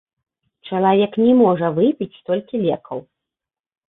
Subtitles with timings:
[0.69, 3.03] Чалавек не можа выпіць столькі лекаў.